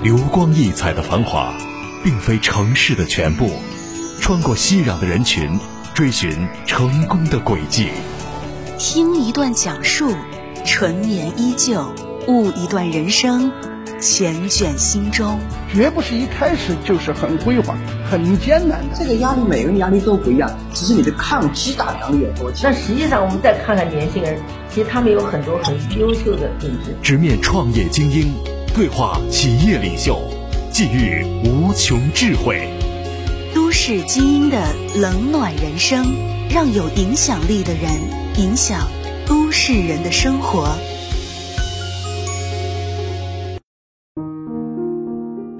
[0.00, 1.52] 流光溢彩的繁华，
[2.04, 3.50] 并非城市的全部。
[4.20, 5.58] 穿过熙攘的人群，
[5.92, 6.30] 追寻
[6.66, 7.88] 成功的轨迹。
[8.78, 10.14] 听一段讲述，
[10.64, 11.82] 纯棉依旧；
[12.28, 13.50] 悟一段人生，
[14.00, 15.36] 缱绻心中。
[15.74, 17.76] 绝不是一开始就是很辉煌、
[18.08, 18.96] 很艰难的。
[18.96, 22.70] 这个压力，每个人压力都不一样，只是你的抗击打能力有多强。
[22.72, 24.40] 但实际上，我们再看看年轻人，
[24.72, 26.96] 其实他们有很多很优秀的品质。
[27.02, 28.32] 直面创业精英，
[28.78, 30.16] 对话企业领袖，
[30.70, 32.70] 寄予无穷智慧。
[33.52, 36.06] 都市精英的冷暖人生，
[36.48, 37.90] 让有影响力的人
[38.36, 38.86] 影响
[39.26, 40.68] 都市人的生活。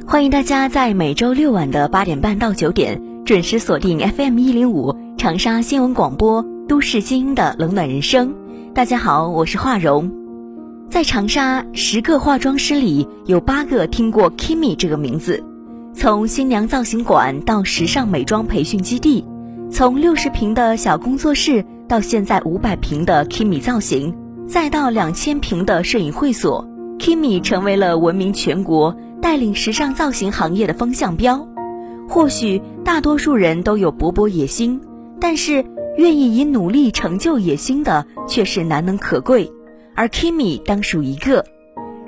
[0.07, 8.29] 欢迎大家在每周六晚的八点半到九点准时锁定 FM 一零五长沙新闻广播《都市精英的冷暖人生》。
[8.73, 10.28] 大家好，我是华荣。
[10.91, 15.45] 在长沙，十个化妆师里有八个听过 Kimi 这个名字。
[15.93, 19.23] 从新娘造型馆到时尚美妆培训基地，
[19.71, 24.15] 从六十平的小工作室到现在五百平的 Kimi 造型，
[24.47, 26.67] 再到两千平的摄影会所
[26.99, 31.47] ，Kimi 成为了闻名全国、带领时尚造型行业的风向标。
[32.09, 34.81] 或许大多数人都有勃勃野心，
[35.21, 35.67] 但是
[35.99, 39.53] 愿意以努力成就野心的却是难能可贵，
[39.99, 41.45] 而 Kimi 当属一个。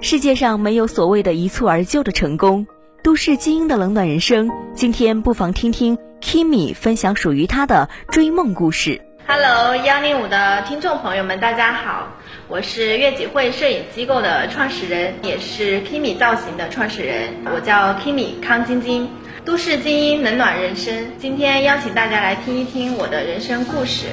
[0.00, 2.68] 世界上没有所谓的一蹴而就的成功。
[3.02, 9.02] 都市精英的冷暖人生，今天不妨听听 Kimi 分享属于他的追梦故事。
[9.26, 12.06] Hello，幺零五的听众朋友们，大家好，
[12.46, 19.10] 我是悦己会摄影机构的创始人，也是 Kimi 造型的创始人，我叫 Kimi 康晶晶。
[19.44, 24.06] 都市精英冷暖人生，今天邀请大家来听一听我的人生故事。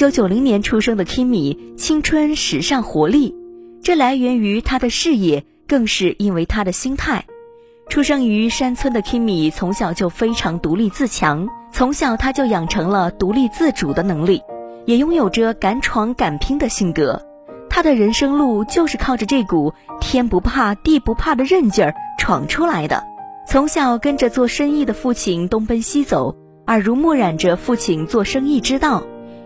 [0.00, 3.36] 一九九零年出生的 Kimi，青春时尚活力，
[3.82, 7.26] 这来源于他的事业，更是因为他的心态。
[7.90, 14.40] 出生于山村的 Kimi 从小就非常独立自强，从小他就养成了独立自主的能力，
[14.86, 17.20] 也拥有着敢闯敢拼的性格。
[17.68, 23.04] 他的人生路就是靠着这股天不怕地不怕的韧劲儿闯出来的。
[23.46, 26.34] 从小跟着做生意的父亲东奔西走，
[26.68, 29.02] 耳濡目染着父亲做生意之道，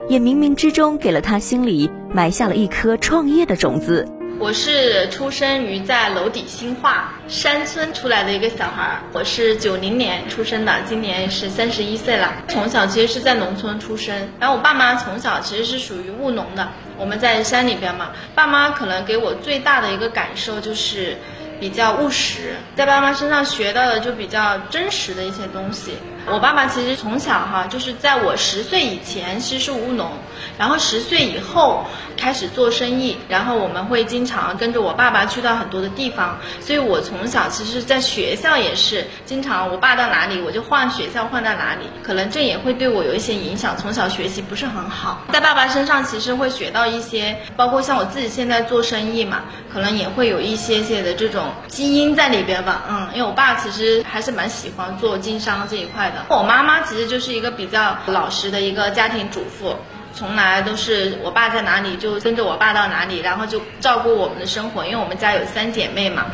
[0.06, 4.06] 也冥冥之中给了他心里埋下了一颗创业的种子。
[4.38, 12.34] 我是出生于在娄底新化山村出来的一个小孩，我是九零年出生的，今年是三十一岁了。
[12.48, 18.10] 从小其实是在农村出生，然后我爸妈从小其实是属于务农的，我们在山里边嘛。
[18.34, 21.16] 爸妈可能给我最大的一个感受就是
[21.58, 25.92] 比较务实，在爸妈身上学到的就比较真实的一些东西。
[26.26, 30.10] 我爸爸其实从小哈，就是在我十岁以前其实是务农，
[30.58, 31.84] 然后十岁以后
[32.16, 56.13] 开始做生意，然后我们会经常跟着我爸爸去到很多的地方，所以我从小其实，在学校也是经常我爸到哪里，我就换学校换到哪里，可能这也会对我有一些影响，从小学习不是很好，在爸爸身上其实会学到一些，包括像我自己现在做生意嘛，可能也会有一些些的这种基因在里边吧，嗯，因为我爸其实还是蛮喜欢做经商这一块的。
[56.28, 59.74] 我妈妈其实就是一个比较老实的一个家庭主妇，
[60.12, 64.84] 从来都是我爸在哪里就跟着我爸到哪里，然后就照顾我们的生活。
[64.84, 66.26] 因为我们家有三姐妹嘛。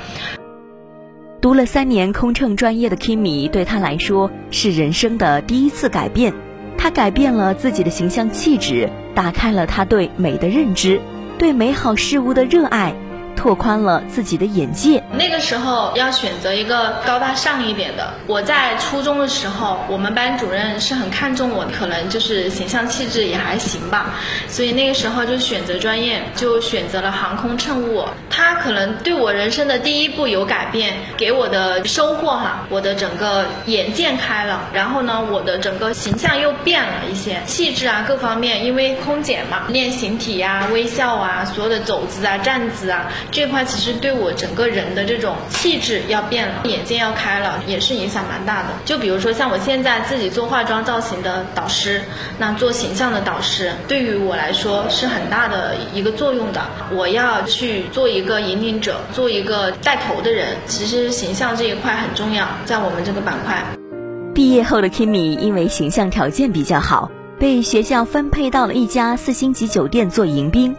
[1.41, 6.35] 读了三年空乘专业的 Kimi 对他来说是人生的第一次改变，
[6.77, 11.01] 他改变了自己的形象气质，打开了他对美的认知，
[11.39, 12.95] 对美好事物的热爱。
[13.41, 15.03] 拓宽了自己的眼界。
[15.13, 18.13] 那个时候要选择一个高大上一点的。
[18.27, 24.15] 我在初中的时候，我们班主任是很看重我，可能就是形象气质也还行吧，
[24.47, 28.05] 所以那个时候就选择专业，就选择了航空乘务。
[28.29, 43.11] 他可能对我人生的第一步有改变，给我的收获哈，我的整个眼界开了，然后呢，我的整个形象又变了一些，气质啊各方面，因为空姐嘛，练形体呀、微笑啊、所有的走姿啊、站姿啊。
[43.31, 48.69] 这块其实对我整个人的这种气质要变了，眼界要开了，也是影响蛮大的。
[48.85, 52.03] 就比如说像我现在自己做化妆造型的导师，
[52.39, 56.61] 那做形象的导师，对于我来说是很大的一个作用的。
[56.93, 60.57] 我要去做一个引领者，做一个带头的人。
[60.67, 63.63] 其实形象这一块很重要，在我们这个板块。
[64.35, 70.75] 毕业后的 Kimi 因为形象条件比较好，被学校分配到了一家四星级酒店做迎宾。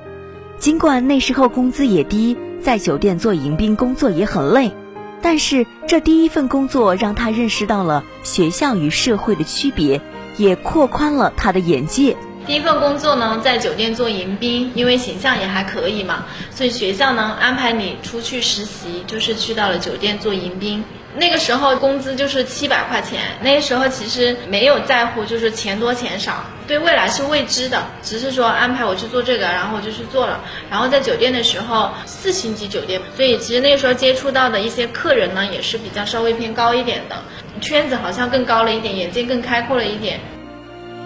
[0.61, 4.71] 尽管那时候工资也低，在酒店做迎宾工作也很累，
[5.19, 9.99] 但是这第一份工作让他认识到了学校与社会的区别，
[10.37, 12.15] 也扩宽了他的眼界。
[12.45, 20.83] 第一份工作呢，在酒店做迎宾，因为形象也还可以嘛，所以学校呢安排你出去实习，就是去到了酒店做迎宾。
[21.15, 30.39] 那个时候工资就是七百块钱，那个时候其实没有在乎就是钱多钱少，对未来是未知的，只是说安排我去做这个，然后我就去做了。
[30.69, 37.21] 然后在酒店的时候，四星级酒店，所以其实那个时候接触到的一些客人呢，也是比较稍微偏高一点的，
[37.59, 40.19] 圈子好像更高了一点，眼界更开阔了一点。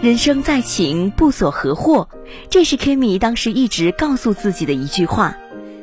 [0.02, 2.07] 人生在情，不所何获，
[2.50, 5.36] 这是 Kimi 当时一直告诉自己的一句话。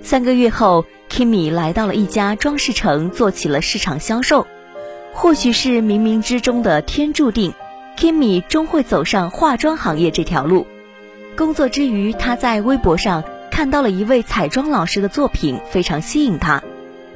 [0.02, 4.46] 三个月后，Kimi 来到了一家装饰城，做起了市场销售。
[5.12, 7.52] 或许是冥冥之中的天注定
[7.98, 10.66] ，Kimi 终会走上化妆行业这条路。
[11.36, 16.62] 工作之余，他在微博上看到了一位彩妆老师的作品，非常吸引他。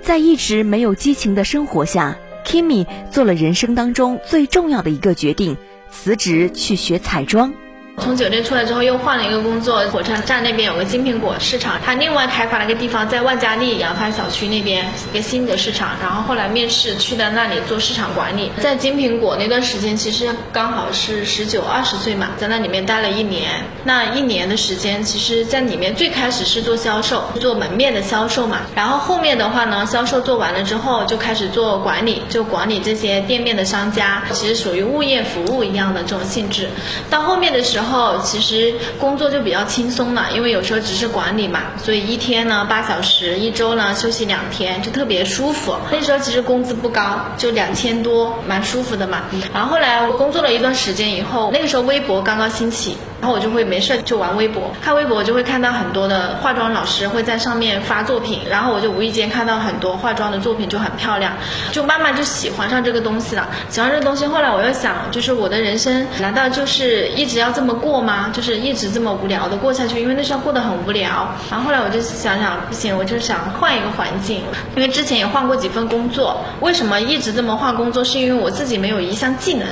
[0.02, 5.56] 在一直没有激情的生活下，Kimi 做了人生当中最重要的一个决定，
[5.90, 7.54] 辞职去学彩妆。
[7.98, 9.80] 从酒店出来之后，又换了一个工作。
[9.90, 15.90] 火车站那边有个金苹果市场，他另外开发了一个地方，在万家丽扬帆小区那边一个新的市场。
[16.00, 18.52] 然后后来面试去了那里做市场管理。
[18.60, 23.64] 在金苹果那段时间，其实刚好是十九二十岁嘛，在那里面待了一年。
[23.84, 28.60] 那一年的时间，其实在里面最开始是做销售，做门面的销售嘛。
[28.74, 36.68] 然后后面的话呢，销售做完了之后，就开始做管理，就管理这些店面的商家，其实属于物业服务一样的这种性质。
[37.08, 37.85] 到后面的时候。
[37.86, 45.74] 后其实工作就比较轻松了，因为有时候只是管理嘛，所以一天呢八小时，一周呢休息两天，就特别舒服。
[45.90, 49.22] 那时候其实工资不高，就两千多，蛮舒服的嘛。
[49.54, 52.96] 然后后来我工作了一段时间以后，那个时候微博刚刚兴起。
[53.20, 61.32] 然后我就会没事就玩微博，看微博我就会看到很多的化妆老师会在上面发作品，然后我就无意间看到很多化妆的作品就很漂亮，
[61.72, 63.48] 就慢慢就喜欢上这个东西了。
[63.70, 68.30] 喜欢这个东西，后来我又想，就是我的人生难道就是一直要这么过吗？
[68.32, 70.00] 就是一直这么无聊的过下去？
[70.00, 71.28] 因为那时候过得很无聊。
[71.50, 74.42] 然后后来我就想想，不行，我就想换一个环境，
[74.74, 76.44] 因为之前也换过几份工作。
[76.60, 78.04] 为什么一直这么换工作？
[78.04, 79.66] 是因为我自己没有一项技能。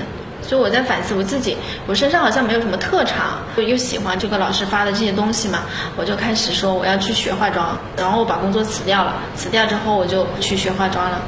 [0.46, 1.56] 所以我在反思我自己，
[1.87, 5.61] 我身上好像没有什么特长，又喜欢这个老师发的这些东西嘛，
[5.96, 11.23] 我就开始说我要去学化妆，然后我把工作辞掉了，辞掉之后我就去学化妆了。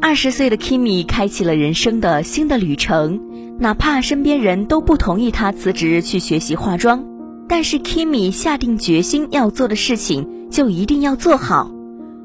[0.00, 3.20] 二十岁的 Kimi 开启了人生的新的旅程，
[3.60, 7.04] 哪怕身边人都不同意他辞职去学习化妆，
[7.48, 11.70] 但是 Kimi 下定决心要做的事情就一定要做好，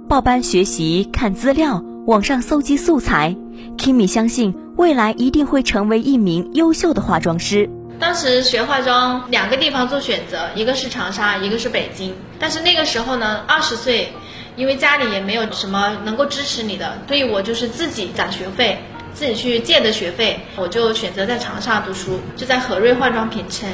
[0.08, 3.36] 报班学习、看资料、网上搜集素材。
[3.78, 7.70] Kimi 相信未来一定会成为一名优秀的化妆师。
[8.00, 12.16] 当时学化妆，两个地方做选择，一个是长沙，一个是北京。
[12.40, 14.08] 但是那个时候呢，二十岁，
[14.56, 18.78] 因为家里也没有什么能够支持你的，所以我就是自己攒学费，
[19.14, 23.68] 自己去借的学费，我就选择在长沙读书，就在和瑞化妆品城，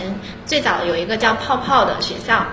[0.43, 2.43] 最早有一个叫泡泡的学校。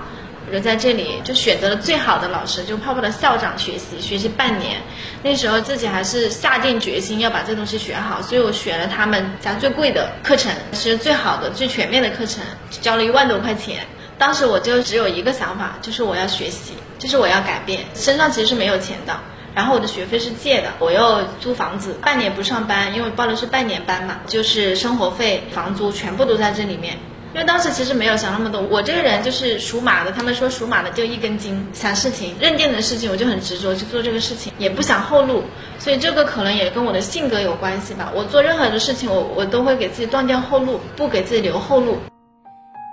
[0.50, 4.78] 我就在这里就选择了最好的老师，就泡泡的校长学习，学习半年。
[5.22, 13.86] 那时候自己还是下定决心要把这东西学好，所以我选了他们家最贵的课程，是最好的、最全面的课程，交了一万多块钱。
[14.18, 17.84] 当时我就只有一个想法，就是我要学习，就是我要改变。
[17.94, 19.16] 身上其实是没有钱的，
[19.54, 26.98] 然后我的学费是借的，我又租房子，半年不上班，因为报的是半年班嘛，就是生活费、房租全部都在这里面。
[27.32, 35.44] 因为当时其实没有想那么多，我这个人就是属马的，他们说属马的就一根筋，想事情认定的事情我就很执着去做这个事情，也不想后路，
[35.78, 38.12] 所以这个可能也跟我的性格有关系吧。
[38.16, 41.98] 我做任何的事情，我我都会给自己断掉后路，不给自己留后路。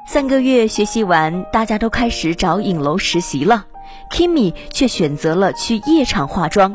[0.07, 3.65] 三个月学习完，大家都开始找影楼实习了
[4.11, 6.73] ，Kimi 却选择了去夜场化妆。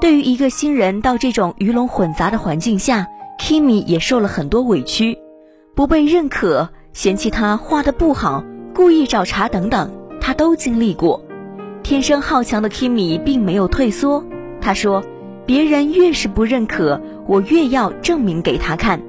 [0.00, 3.08] 对于一个新人到这种鱼龙混杂的环境下
[3.40, 5.18] ，Kimi 也受了很多委屈，
[5.74, 6.70] 不被认可。
[6.94, 11.20] 嫌弃他画的不好，故意找茬等等，他都经历过。
[11.82, 14.24] 天生好强的 Kimi 并没有退缩，
[14.60, 15.02] 他说
[15.44, 19.02] ：“别人越是不认可，我越要证明给他看。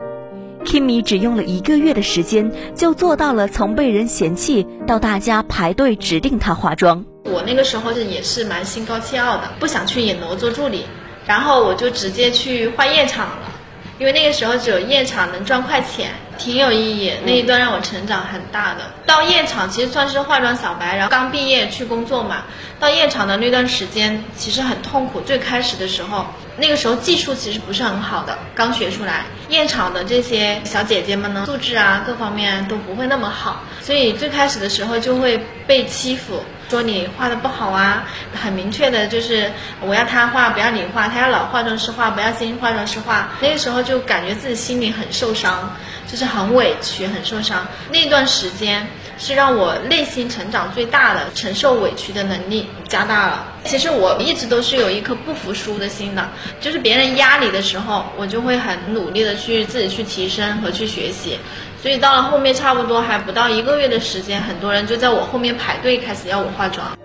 [0.66, 7.06] ”Kimi 只用了一个月的时间，就做到了从被人嫌弃到大家排队指定他化妆。
[7.26, 10.86] 我那个时候是也是蛮心高气傲的，不想去影楼做助理，
[11.28, 13.52] 然后我就直接去画夜场了。
[14.00, 17.14] 因为那个时候只有夜场能赚快钱，挺有意义。
[17.26, 18.92] 那一段让我成长很大的。
[19.06, 22.44] 到夜场其实算是化妆小白，然后刚毕业去工作嘛。
[22.80, 25.22] 到夜场的那段时间其实很痛苦。
[25.22, 26.26] 最开始的时候，
[26.58, 29.26] 那个时候技术其实不是很好的，刚学出来。
[29.48, 36.44] 夜场的这些小姐姐们呢，素质啊各方面都不会那么好，所以最开始的时候就会被欺负。
[36.68, 39.52] 说你画的不好啊，很明确的就是
[39.82, 43.30] 我要他画，不要你画；他要老化妆师画，不要新化妆师画。
[43.40, 45.72] 那个时候就感觉自己心里很受伤，
[46.08, 47.66] 就是很委屈、很受伤。
[47.92, 48.86] 那段时间
[49.18, 53.46] 是让我内心成长最大的，承受委屈的能力加大了。
[53.64, 56.30] 其实我一直都是有一颗不服输的心的，
[56.62, 61.40] 就是别人压你的时候，我就会很努力的去自己去提升和去学习。
[61.82, 66.98] 所以到了后面，差不多还不到一个月的时间，很多人就在我后面排队，开始要我化妆。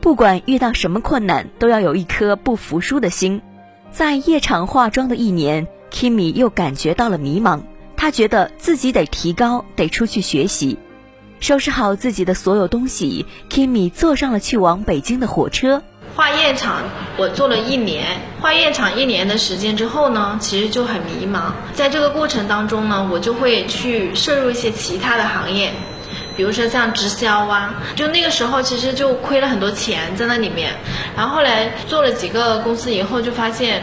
[0.00, 3.40] 不管遇到什么困难，都要有一颗不服输的心。
[3.90, 7.60] 在夜场化妆的一年，Kimi 又感觉到了迷茫。
[8.06, 10.78] 他觉得自己得提高，得出去学习。
[11.40, 15.82] 收拾好自己的所有东西，Kimi 坐上了去往北京的火车。
[16.14, 16.84] 化验场，
[17.16, 18.20] 我做了一年。
[18.40, 21.50] 化验场一年的时间之后呢，其实就很迷茫。
[21.74, 25.72] 在这个过程当中呢，我就会去摄入一些其他的行业。
[26.36, 30.74] 比如说像直销啊，就那个时候其实就亏了很多钱在那里面，
[31.16, 33.82] 然后后来做了几个公司以后，就发现，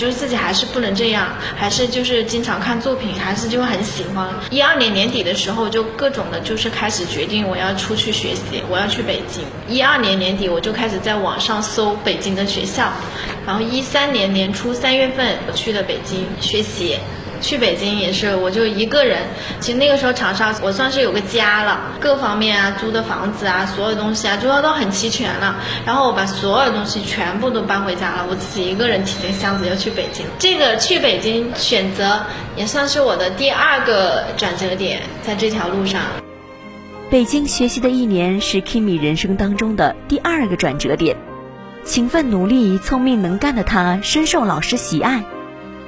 [0.00, 4.26] 就是自己还是不能这样，还是就是经常看作品，还是就很喜欢。
[4.48, 9.44] 一二年年底的时候，就各种的就是开始决定我要出去学习，我要去北京。
[9.68, 12.90] 一二年年底我就开始在网上搜北京的学校，
[13.46, 16.96] 然后一三年年初三月份我去了北京学习。
[17.40, 19.22] 去北京也是，我就一个人。
[19.60, 25.56] 其实那个时候长沙我算是有个家了，各方面啊，租的房子啊，所有东西啊，就要都很齐全了。
[25.84, 30.24] 然后我把所有东西全部都搬回家了，我自己一个人提着箱子要去北京。
[30.38, 32.20] 这个去北京选择
[32.56, 36.02] 也算是我的第二个转折点，在这条路上。
[37.10, 41.16] 北京学习的一年是 Kimi 人生当中的第二个转折点。
[41.82, 45.24] 勤奋努力、聪明能干的他，深受老师喜爱。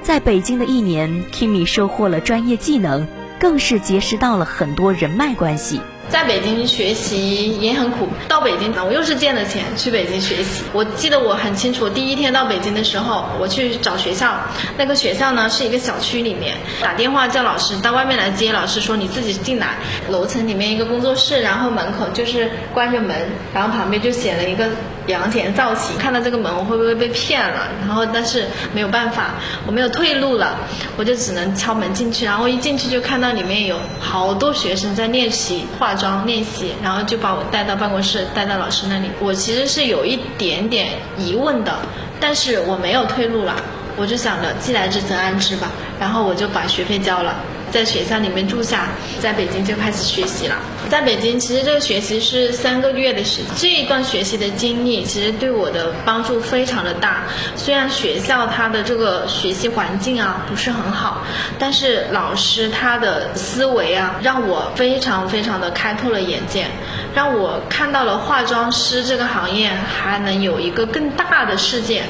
[0.02, 3.06] 在北京的一年，Kimi 收获了专业技能，
[3.38, 5.80] 更是结识到了很多人脉关系。
[6.08, 10.64] 在北京学习也很苦，到北京我又是借的钱去北京学习。
[10.72, 14.34] 我记得我很清楚，第一天到北京的时候，我去找学校，
[14.76, 19.76] 那个学校呢是一个小区里面，打电话叫老师到外面来接，老师说你自己进来，
[20.10, 23.16] 楼层里面一个工作室，然后门口就是关着门，
[23.54, 24.68] 然后旁边就写了一个
[25.06, 25.96] 杨田造型。
[25.96, 27.68] 看到这个门，我会不会被骗了？
[27.80, 29.30] 然后但是没有办法，
[29.66, 30.56] 我没有退路了，
[30.96, 35.92] 我就只能敲门进去，然后一进去就看到里面有好多学生在练习化。
[35.94, 39.08] 妆练习，然后就把我带到办公室，带到老师那里。
[39.20, 41.72] 我其实是有一点点疑问的，
[42.18, 43.54] 但是我没有退路了，
[43.96, 47.36] 我就想着既来之则安之吧，然后我就把学费交了。
[47.70, 48.88] 在学校里面住下，
[49.20, 50.56] 在北京就开始学习了。
[50.92, 53.46] 在北京，其实这个学习是三个月的时间。
[53.56, 57.22] 这一段学习的经历，其实对我的帮助非常的大。
[57.56, 61.22] 虽然学校它的这个学习环境啊不是很好，
[61.58, 66.66] 但是老师他的思维啊，让我非常非常的开拓了眼界，
[67.14, 72.02] 让我看到了化妆师这个行业还能有一个更大的世界。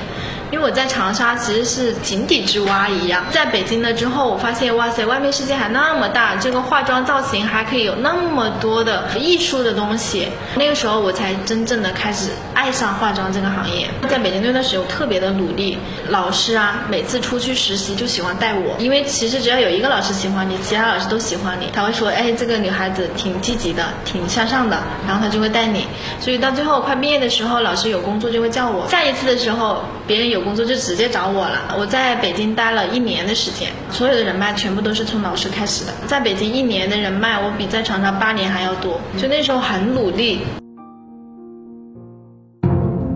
[0.53, 10.29] 因为我在长沙其实是井底之蛙一样，在北京了之后，我发现哇塞，外面世界还那么大，这个化妆造型还可以有那么多的艺术的东西。
[10.57, 13.89] 那个时候我才真正的开始爱上化妆这个行业。
[14.11, 15.79] 在北京那段时间，我特别的努力，
[16.11, 21.71] 老师啊，每次出去实习就喜欢带我，因为其实只要有一个老师喜欢你，其他老师都喜欢你。
[21.73, 24.79] 他会说，哎，这个女孩子挺积极的，挺向上的，
[25.09, 25.87] 然后他就会带你。
[26.21, 28.87] 所以到最后快毕业的时候，老师有工作就会叫我。
[28.91, 30.42] 下一次的时候，别人有。
[30.42, 31.76] 工作就直接找我了。
[31.78, 35.92] 我在北京待了一年的时间，所有的人脉全部都是从老师开始的。
[36.09, 39.00] 在北京一年的人脉，我比在长沙八年还要多。
[39.16, 40.40] 就那时候很努力。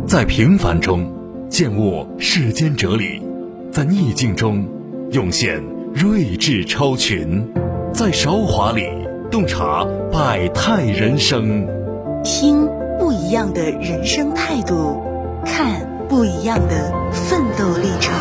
[0.06, 1.12] 在平凡中
[1.50, 3.20] 见悟世间哲理，
[3.72, 4.64] 在逆境中
[5.10, 5.60] 涌现
[5.92, 7.44] 睿智超群，
[7.92, 8.86] 在韶华里
[9.32, 11.66] 洞察百态人生，
[12.22, 12.68] 听
[13.00, 15.02] 不一样的人生态度，
[15.44, 15.85] 看。
[16.08, 18.14] 不一样的奋斗历程，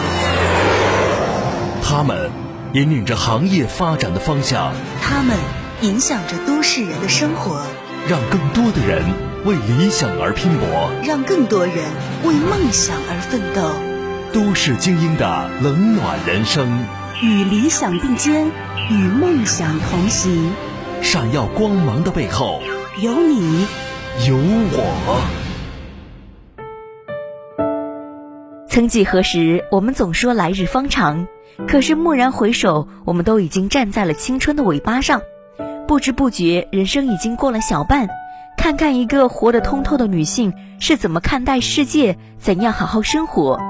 [1.84, 2.32] 他们
[2.74, 5.38] 引领着行业发展的方向，他们
[5.82, 7.62] 影响着都市人的生活，
[8.10, 9.04] 让更多的人
[9.46, 11.76] 为理想而拼搏，让更多人
[12.24, 13.72] 为梦想而奋斗。
[14.34, 16.86] 都市精英的冷暖人生，
[17.22, 18.48] 与理想并肩，
[18.90, 20.52] 与梦想同行。
[21.04, 22.62] 闪耀光芒的背后，
[23.00, 23.68] 有你，
[24.28, 25.45] 有我。
[28.76, 31.30] 曾几何时，我们总说来日方长，
[31.66, 35.22] 可是蓦然回首，我们都已经站在了青春的尾巴上。
[35.88, 38.10] 不知不觉，人生已经过了小半。
[38.58, 43.62] 看看一个活得通透的女性是怎么看待世界，怎样好好生活。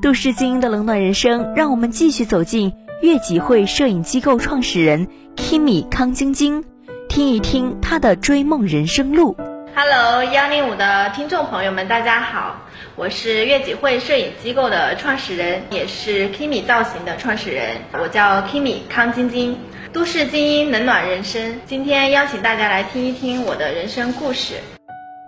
[0.00, 6.64] 都市精英的冷暖人生，让我们继续走进悦己会摄影机构创始人 Kimi 康晶晶，
[7.08, 9.36] 听一听她的追梦人生路。
[9.74, 12.60] Hello，幺零五的听众朋友们，大家好。
[12.96, 17.78] 我是悦己会摄影机构的创始人，也是 Kimi 造型的创始人。
[17.92, 19.58] 我叫 Kimi 康晶晶，
[19.92, 21.58] 都市精英冷暖人生。
[21.66, 24.54] 今天邀请大家来听一听我的人生故事。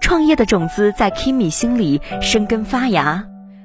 [0.00, 3.24] 创业的种子在 Kimi 心里生根发芽。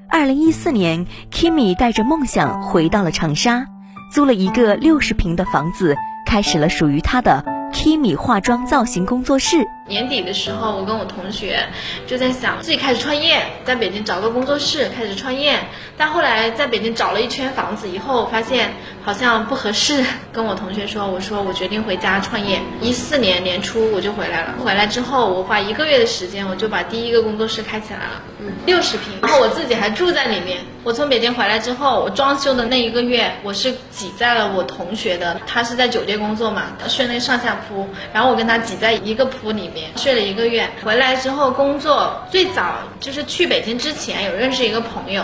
[0.09, 3.67] 二零一四年，Kimi 带着梦想回到了长沙，
[4.11, 9.65] 租了一个六十平的房子，开始了属于他的 Kimi 化妆造型工作室。
[9.87, 11.67] 年底的时候，我跟我同学
[12.07, 15.59] 就在想自己开始创业，在北京找个工作室开始创业。
[15.97, 18.73] 但后来在北京找了一圈房子以后，发现
[19.03, 22.59] 好像不合适，跟我同学说，我说我决定回家创业。
[22.79, 28.21] 一四年年初我就回来了，回来之后我花一个月的时间，我就把第一个工作室开起来了，
[28.65, 30.59] 六十平，然后我自己还住在里面。
[30.83, 40.69] 我从北京回来之后，我装修的那一个月，我是挤在了我同学的，他是在酒店工作嘛，睡那上下铺，然后我跟他挤在一个铺里面睡了一个月。
[40.83, 45.23] 回来之后工作，最早就是去北京之前有认识一个朋友。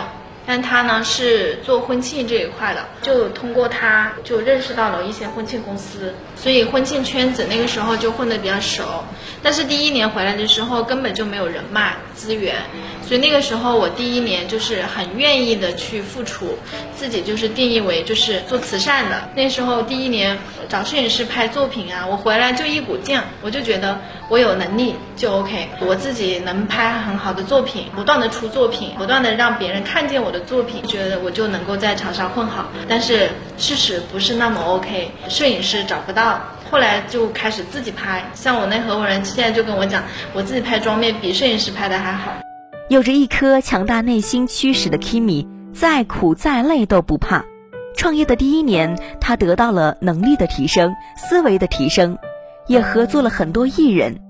[0.50, 8.82] 但他呢是做婚庆这一块的，就通过他就认识到了一些婚庆公司，所以婚庆圈子那个时候就混得比较熟。
[9.42, 12.54] 但是第一年回来的时候根本就没有人脉资源，
[13.06, 16.58] 所以那个时候我第一年就是很愿意的去付出，
[16.96, 19.28] 自己就是定义为就是做慈善的。
[19.36, 20.36] 那时候第一年
[20.68, 30.38] 找摄影师拍作品啊，我回来就一股劲，我就觉得我有能力就 OK，我自己能拍很好的作品，不断的出作品，不断的让别人看见我的。
[30.48, 33.28] 作品觉得我就能够在长沙混好，但是
[33.58, 36.40] 事实不是那么 OK，摄影师找不到，
[36.70, 38.22] 后来就开始自己拍。
[38.34, 40.02] 像我那合伙人现在就跟我讲，
[40.34, 42.32] 我自己拍妆面比摄影师拍的还好。
[42.88, 47.44] 有着一颗强大内心驱使的 Kimi，再苦再累都不怕。
[47.96, 52.16] 创业的第一年，他得到了能力的提升、思维的提升，
[52.66, 54.20] 也合作了很多艺人，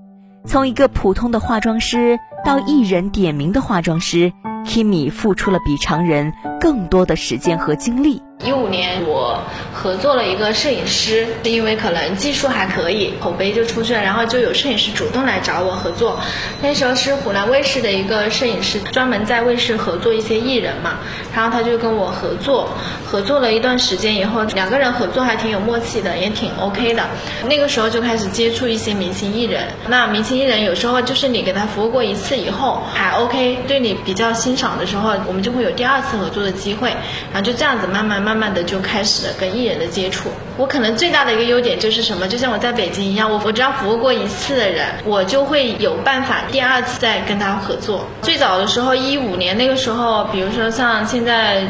[0.45, 4.33] 从一个普通的化妆师到艺人点名的化妆师。
[4.65, 8.21] Kimi 付出了比常人更多的时间和精力。
[8.45, 9.37] 一五年，我
[9.73, 16.17] 合作了一个摄影师，是因为可能技术还可以，口碑就出去了，然后就有摄影师主动来找我合作。
[16.61, 20.99] 那时候是湖南卫视的一个摄影师，专门在卫视合作一些艺人嘛，
[21.35, 22.69] 然后他就跟我合作，
[23.05, 27.03] 合作了一段时间以后，两个人合作还挺有默契的，也挺 OK 的。
[27.45, 36.89] 那个时候就开始接触一些明星艺人，那明星艺人有时候就是你给他服务过一次以后还 OK，对你比较欣赏的时候，我们就会有第二次合作的机会，
[37.33, 38.28] 然后就这样子慢慢慢。
[38.29, 40.29] 慢慢的就开始了跟艺人的接触。
[40.55, 42.27] 我可能最大的一个优点就是什么？
[42.27, 48.05] 就像我在北京一样，我我只要服务过一次的人，我就会有办法第二次再跟他合作。
[48.21, 51.63] 最早的时候，一五年那个时候，比如说像现在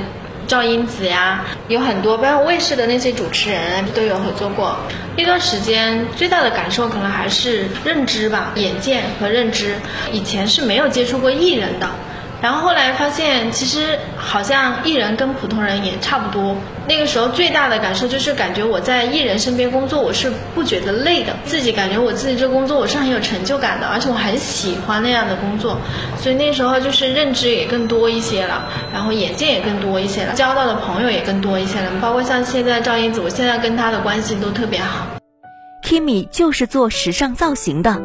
[0.48, 4.76] 赵英子呀，有很多包括卫视的那些主持人都有合作过。
[5.16, 9.76] 那段时间最大的感受可能还是认知吧，眼界和认知。
[10.12, 11.88] 以前是没有接触过艺人的。
[12.42, 16.56] 然后后来发现，其实好像艺人跟普通人也差不多。
[16.88, 25.78] 那个时候最大的感受就是感觉我在艺人身边工作，我是不觉得累的，自己感觉我自己这工作我是很有成就感的，而且我很喜欢那样的工作。
[26.18, 31.92] 所以那时候就是认知也更多一些了，然后眼界也更多一些了，交到的朋友也更多一些了。
[32.02, 35.06] 包括像现在赵英子，我现在跟她的关系都特别好。
[35.84, 38.02] Kimi 就是做时尚造型的，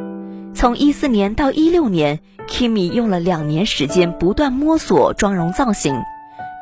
[0.54, 2.18] 从一四年到一六年。
[2.48, 5.94] Kimi 用了两年时间，不断摸索妆容造型。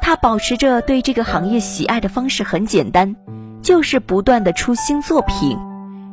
[0.01, 3.15] 他保持着对这个行业喜爱的方式很简单，
[3.63, 5.57] 就是不断的出新作品。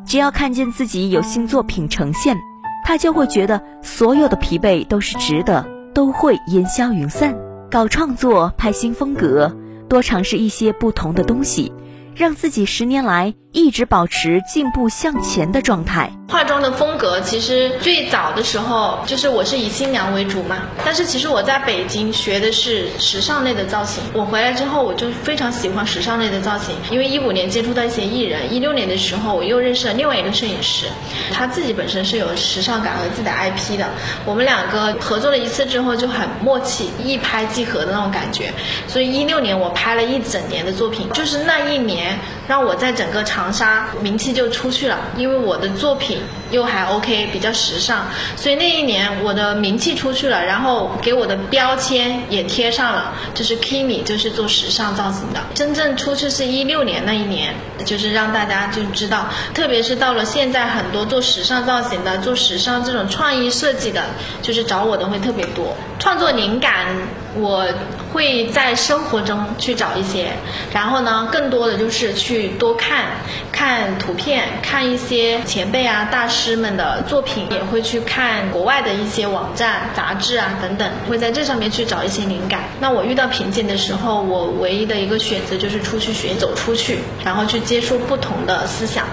[0.05, 2.37] 只要看见自己有新作品呈现，
[2.85, 7.35] 他就会觉得所有的疲惫都是值得，都会烟消云散。
[7.71, 9.55] 搞创作，拍新风格，
[9.87, 11.71] 多尝试一些不同的东西。
[12.19, 16.11] 让自己十年来一直保持进步向前的状态。
[16.27, 24.03] 化妆的风格其实最早的时候就是我是以新娘为主嘛，但是其实我在北京学的是时尚类的造型。
[24.13, 30.87] 我回来之后我就非常喜欢时尚类的造型，因为一五年接触到一些艺人，一六年的时候我又认识了另外一个摄影师，
[31.31, 33.87] 他自己本身是有时尚感和自己的 IP 的。
[34.25, 38.53] 我们两个合作了一次之后就很默契，一拍即合的那种感觉。
[38.87, 42.08] 所以一六年我拍了一整年的作品，就是那一年。
[42.47, 55.39] 让我在整个长沙名气就出去了，因为我的作品又还 OK，比较时尚，所以那一年我的名气出去了，然后给我的标签也贴上了，就是 Kimi，就是做时尚造型的。
[55.53, 57.53] 真正出去是一六年那一年，
[57.85, 64.03] 就是让大家就知道，特别是到了现在，很多做时尚造型的、做时尚这种创意设计的，
[64.41, 65.75] 就是找我的会特别多。
[65.99, 66.87] 创作灵感。
[67.35, 67.67] 我
[68.11, 70.29] 会在生活中去找一些，
[70.73, 73.05] 然后呢，更多的就是去多看
[73.51, 82.61] 看图片，看一些前辈啊、大师们的作品，也会去看国外的一些网站、杂志啊等等，会在这上面去找一些灵感。
[82.79, 89.05] 那我遇到瓶颈的时候，我唯一的一个选择就是出去学，走出去，然后去接触不同的思想。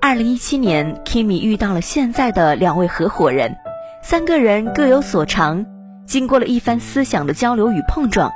[0.00, 3.56] 二零一七年，Kimi 遇到了现在的两位合伙人，
[4.02, 5.75] 三个人各有所长。
[6.06, 8.30] 经过了一番思想的交流与碰撞，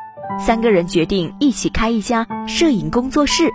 [0.45, 3.51] 三个人决定一起开一家摄影工作室。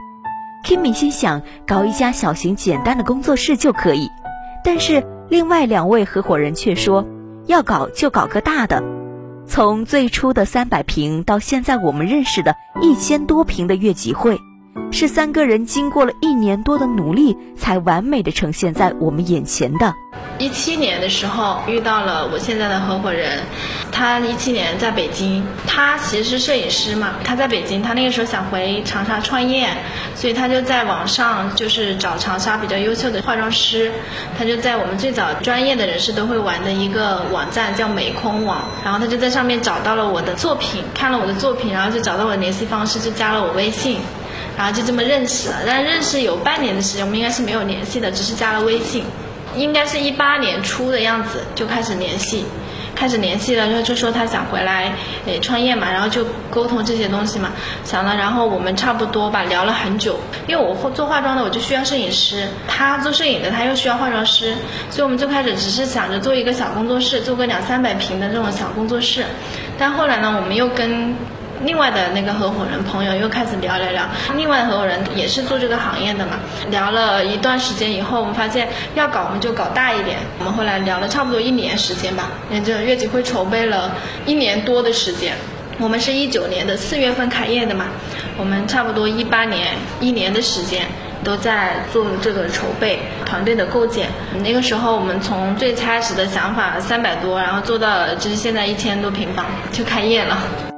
[0.63, 4.09] Kimi 心想搞一家小型简单的工作室就可以，
[4.63, 7.05] 但是另外两位合伙人却说
[7.45, 8.81] 要搞就搞个大的。
[9.45, 14.39] 从最初的三百平到现在我们认识的一千多平的月集会，
[14.91, 19.93] 是三个人经过了一年多的努力才完美的呈现在我们眼前的。
[20.37, 23.39] 一七年的时候遇到了我现在的合伙人，
[23.89, 29.69] 他一七年在北京，他其实是摄影师嘛，他在北京，他那个时候想回长沙创业，
[30.13, 33.89] 所以他就在网上就是找长沙比较优秀的化妆师，
[34.37, 43.99] 他就在我们最早专业的人士都会玩的一个网站叫美空网，然后他就在上面找到了我的作品，看了我的作品，然后就找到我的联系方式，就加了我微信，
[44.57, 49.03] 然后就这么认识了，但认识有半年的时间，我们应该是没有联系的，只是加了微信。
[49.55, 52.43] 应该是一八年初的样子就开始联系，
[52.93, 54.93] 开始联系了，就就说他想回来
[55.25, 57.53] 诶创业嘛，然后就沟通这些东西嘛，
[57.85, 64.53] 想了，然后我们差不多吧聊了很久，因为我做化妆的我就需要摄影师，他做摄影的他又需要化妆师，
[64.89, 69.23] 所以我们最开始只是想着做一个小工作室，做个两三百平的这种小工作室，
[69.77, 71.15] 但后来呢，我们又跟。
[71.63, 74.03] 另外的那个合伙人朋友又开始聊聊聊，
[74.35, 76.39] 另外的合伙人也是做这个行业的嘛，
[76.69, 80.17] 聊了一段时间以后，我们发现要搞我们就搞大一点。
[80.39, 83.91] 我们后来聊了差不多一年时间吧，也就月季会筹备了
[84.25, 85.33] 一年多的时间。
[85.77, 87.87] 我们是一九年的四月份开业的嘛，
[88.37, 90.83] 我们差不多一八年一年的时间
[91.23, 94.07] 都在做这个筹备团队的构建。
[94.41, 100.74] 那个时候我们从最开始的想法三百多，然后做到就是现在一千多平方就开业了。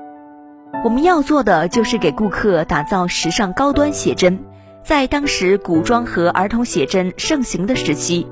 [0.87, 4.39] 我们要做的就是给顾客打造时尚高端写真。
[4.85, 8.25] 在当时古装和儿童写真盛行的时期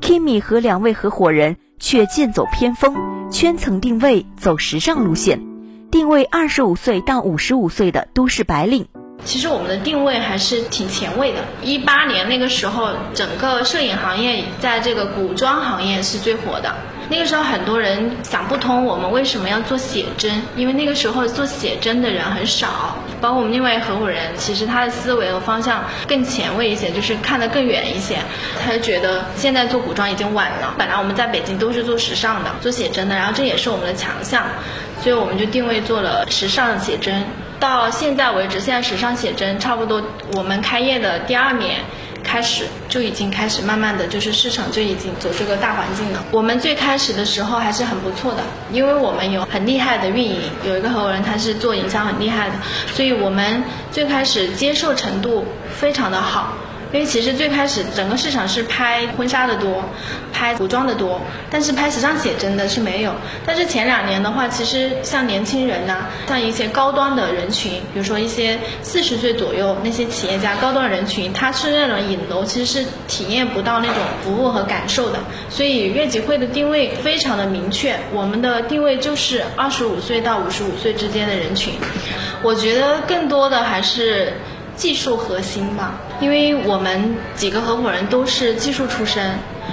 [0.00, 2.96] ，Kimi 和两位合伙人却剑走偏锋，
[3.30, 5.38] 圈层定位走时尚路线，
[5.90, 8.88] 定位二十五岁到五十五岁的都市白领。
[9.22, 11.40] 其实我们的定位还是挺前卫的。
[11.62, 16.74] 一八年那个时候，整个摄影行业在这个古装行业是最火的。
[17.10, 22.96] 那个时候很多人想不通我们为什么要做写真，因为那个时候做写真的人很少。
[23.20, 28.18] 包括我们另外一合伙人，其实他的思维和方向更前卫一些，就是看得更远一些。
[28.64, 30.72] 他就觉得现在做古装已经晚了。
[30.78, 34.44] 本来我们在北京都是做时尚的，做写真的，然后这也是我们的强项，
[35.02, 37.24] 所以我们就定位做了时尚写真。
[37.58, 40.00] 到现在为止，现在时尚写真差不多
[40.34, 41.80] 我们开业的第二年。
[42.28, 46.22] 开始就已经开始慢慢的就是市场就已经走这个大环境了。
[46.30, 52.56] 我们最开始的时候还是很不错的，因为我们有很厉害的运营，有一个合伙人他是做营销很厉害的，
[52.94, 56.52] 所以我们最开始接受程度非常的好。
[56.92, 59.84] 因为其实最开始整个市场是拍婚纱的多，
[60.32, 61.20] 拍古装的多，
[61.50, 63.12] 但是拍时尚写真的是没有。
[63.44, 75.18] 但是前两年的话，其实像年轻人呐，像一些高端的人群，比如说一些四十岁左右那些企业家高端人群，他是那种影楼，其实是体验不到那种服务和感受的。
[75.50, 81.74] 所以月集会的定位非常的明确，我们的定位就是二十五岁到五十五岁之间的人群。
[82.42, 84.32] 我觉得更多的还是。
[84.78, 89.32] 技术核心吧，因为我们几个合伙人都是技术出身，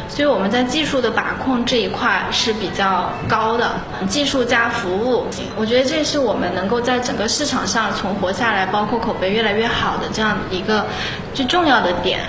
[0.09, 3.71] 所以我们在技术的把控这一块是比较高的。
[4.09, 10.87] 技术加服务，我觉得这是我们能够在整个市场上存活下来，包括口碑越来越好的这样一个
[11.35, 12.19] 最重要的点。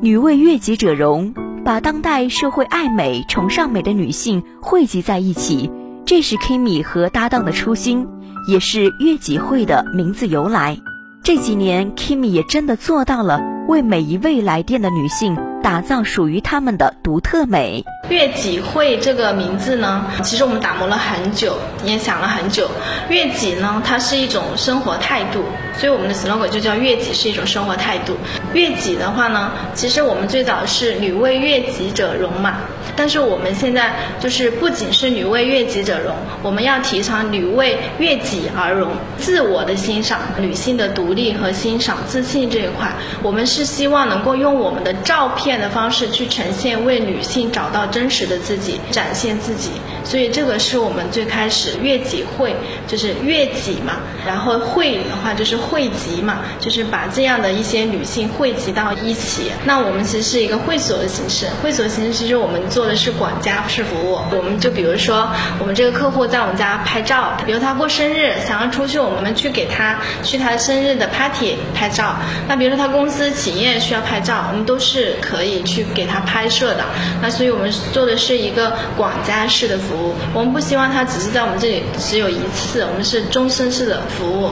[0.00, 1.32] 女为悦己者容，
[1.64, 5.70] 把当代社会爱美、崇尚美的女性汇集在一起，
[6.04, 8.08] 这是 Kimi 和搭档的初心，
[8.48, 10.76] 也是悦己会的名字由来。
[11.24, 17.84] 这几年，Kimi 也真的做到了，为每一位来电的女性打造属于她们的独特美。
[18.10, 22.68] 悦己会这个名字呢，其实我们打磨了很久，也想了很久。
[23.08, 25.44] 悦己呢，它是一种生活态度，
[25.78, 28.16] 所以我们的 slogan 就叫悦己是一种生活态度。
[28.52, 32.56] 悦己的话呢，其实我们最早是女为悦己者容嘛，
[32.96, 42.92] 但是我们现在就是不仅是女为悦己者容，我们要提倡女为悦己而容，自我的欣赏，女性的独立和欣赏、自信这一块，
[43.22, 49.70] 我们是希望能够用我们的照片的方式去呈现，为女性找到真实的自己，展现自己。
[50.04, 52.54] 所以这个是我们最开始悦己会，
[52.88, 59.52] 就是悦己嘛，然后会的话就是汇集嘛，就是把这样的一些女性汇集到一起。
[59.64, 64.18] 那我们其实是一个会所的形式，会所形式其实我们做的是管家式服务。
[64.36, 65.28] 我们就比如说，
[65.60, 72.16] 我们这个客户在我们家拍照，比如他过生日，想要出去，我们去给他去他生日的 party 拍照。
[72.48, 76.84] 那比如说他公司企业需要拍照，我们都是可以去给他拍摄的。
[77.20, 84.50] 那所以我们做的是一个管家式的服务，我们不希望他只是在我们这里只有一次，我们是终身式的服务。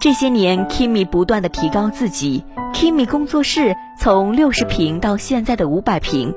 [0.00, 2.44] 这些年，Kimi 不断的提高自己
[2.74, 6.34] ，Kimi 工作室从六十平到现在的五百平，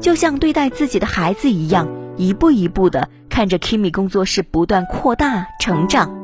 [0.00, 6.14] 就像对待自己的孩子一样，一步一步的看着 Kimi 工作室不断扩大成长。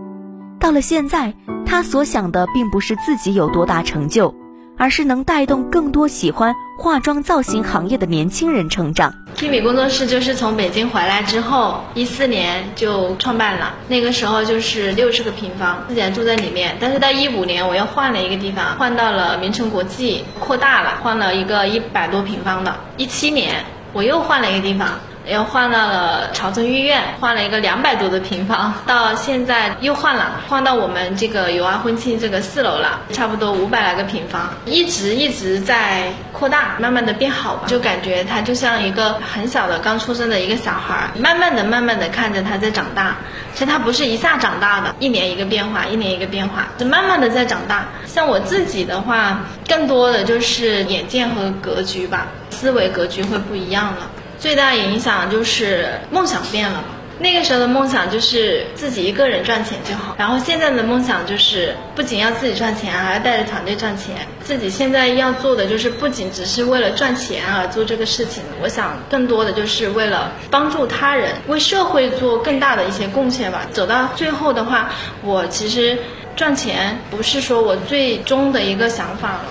[0.58, 1.34] 到了现在，
[1.66, 4.34] 他所想的并不是自己有多大成就。
[4.76, 9.14] 而是能带动更多喜欢化妆造型行业的年轻人成长。
[9.36, 13.74] Kimi 工作室就是从北京回来之后，一四年就创办了。
[13.88, 16.76] 那个时候就是六十个平方，自己住在里面。
[16.80, 22.74] 但是到一五年，我又换了一个地方，换到了名城国际，扩大了，换了一个一百多平方的。
[22.96, 24.88] 一七年，我又换了一个地方。
[25.26, 43.16] 又换到了朝城御苑，换了一个两百多的平方，到现在又换了，换到我们这个友爱婚庆这个四楼了，差不多五百来个平方，一直一直在扩大，慢慢的变好吧，就感觉他就像一个很小的刚出生的一个小孩，慢慢的慢慢的看着他在长大，
[43.54, 47.86] 其实他不是一下长大的，一年一个变化，一年一个变化，是慢慢的在长大。
[48.06, 54.10] 像我自己的话，更多的就是眼界和格局吧，思维格局会不一样了。
[54.44, 56.84] 最大影响就是梦想变了。
[57.18, 64.14] 那个时候的梦想就是自己一个人赚钱就好，然后现在的梦想就是不仅要自己赚钱，还要带着团队赚钱。
[64.42, 73.62] 自己现在要做的就是不仅只是为了赚钱而做这个事情，我想更多的就是为了帮助他人，为社会做更大的一些贡献吧。
[73.72, 74.90] 走到最后的话，
[75.22, 75.96] 我其实
[76.36, 79.44] 赚钱不是说我最终的一个想法了。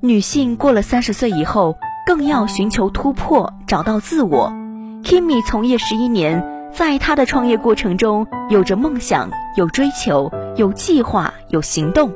[0.00, 1.76] 女性过了三十岁以后。
[2.06, 4.52] 更要寻求突破，找到自我。
[5.04, 12.12] Kimi 从业十一年，在他的创业过程中，有着梦想，有追求，有计划，有行动，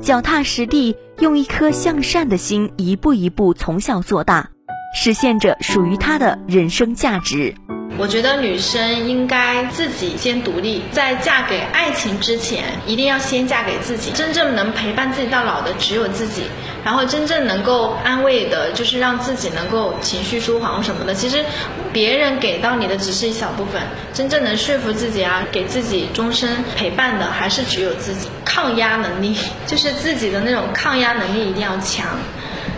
[0.00, 4.50] 脚踏实地，用一颗向善的心，一步一步从小做大，
[4.94, 7.54] 实现着属于他的人生价值。
[7.98, 14.10] 我觉得女生应该自己先独立，在嫁给爱情之前，一定要先嫁给自己。
[14.12, 16.42] 真正能陪伴自己到老的只有自己，
[16.84, 21.14] 然后真正能够安慰的，就是让自己能够情绪舒缓什么的。
[21.14, 21.42] 其实，
[21.90, 23.80] 别人给到你的只是一小部分，
[24.12, 28.28] 真正能说服自己啊，给自己终身陪伴的，还是只有自己。
[28.44, 32.06] 抗压能力，就是自己的那种抗压能力一定要强。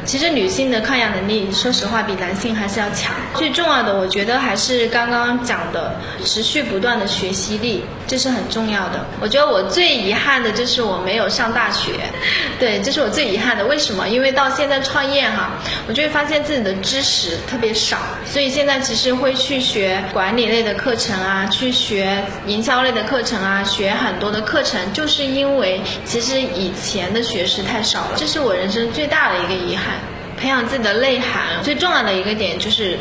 [0.09, 3.15] 其实女性的抗压能力，说实话比男性还是要强。
[3.35, 5.95] 最重要的，我觉得还是刚刚讲的
[6.25, 9.05] 持续不断的学习力，这是很重要的。
[9.21, 11.93] 我觉得我最遗憾的就是我没有上大学，
[12.59, 13.67] 对，这是我最遗憾的。
[13.67, 14.09] 为什么？
[14.09, 15.51] 因为到现在创业哈，
[15.87, 29.98] 我就会发现自己的知识特别少，所以现在其实会去学管理类的课程啊，去学营销类的课程啊，学很多的课程，就是因为其实以前的学识太少了，这是我人生最大的一个遗憾。
[30.41, 32.99] 培养自己的内涵，最重要的一个点就是，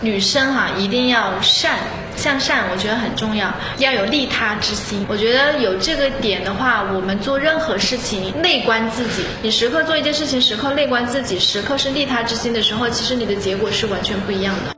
[0.00, 1.78] 女生哈一定要善
[2.16, 5.06] 向善，我觉得很重要，要有利他之心。
[5.08, 14.74] 我觉得有这个点的话，我们做任何事情内观自己，你时刻做一件事情，时刻内观自己，时刻是利他之心的时候，其实你的结果是完全不一样的。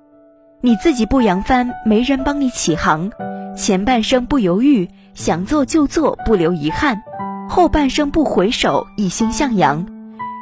[0.61, 3.11] 你自己不扬帆，没人帮你起航；
[3.57, 6.97] 前半生不犹豫，想做就做，不留遗憾；
[7.49, 9.94] 后半生不回首，一心向阳。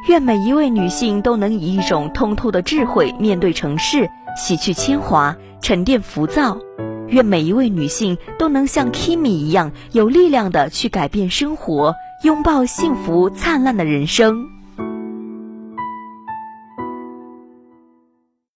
[0.08, 6.58] 愿每一位女性都能以一种通透的智慧面对城市，洗去铅华，沉淀浮躁。
[7.08, 14.51] 愿每一位女性都能像 Kimi 一样，有力量的去改变生活，拥抱幸福灿烂的人生。